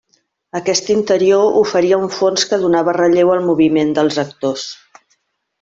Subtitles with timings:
[0.59, 4.69] Aquest interior oferia un fons que donava relleu al moviment dels actors.